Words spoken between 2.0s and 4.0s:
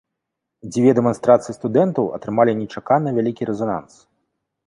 атрымалі нечакана вялікі рэзананс.